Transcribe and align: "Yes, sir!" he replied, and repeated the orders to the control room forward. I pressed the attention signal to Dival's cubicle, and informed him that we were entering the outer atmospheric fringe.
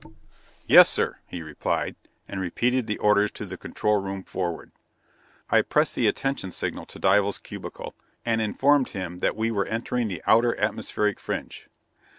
"Yes, 0.65 0.89
sir!" 0.89 1.19
he 1.27 1.43
replied, 1.43 1.95
and 2.27 2.41
repeated 2.41 2.87
the 2.87 2.97
orders 2.97 3.29
to 3.33 3.45
the 3.45 3.55
control 3.55 4.01
room 4.01 4.23
forward. 4.23 4.71
I 5.51 5.61
pressed 5.61 5.93
the 5.93 6.07
attention 6.07 6.49
signal 6.51 6.87
to 6.87 6.97
Dival's 6.97 7.37
cubicle, 7.37 7.93
and 8.25 8.41
informed 8.41 8.89
him 8.97 9.19
that 9.19 9.35
we 9.37 9.51
were 9.51 9.65
entering 9.67 10.07
the 10.07 10.23
outer 10.25 10.59
atmospheric 10.59 11.19
fringe. 11.19 11.67